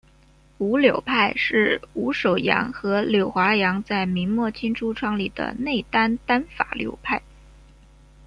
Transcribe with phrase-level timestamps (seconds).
[0.57, 7.21] 伍柳派是伍守阳和柳华阳在明末清初创立的内丹丹法流派。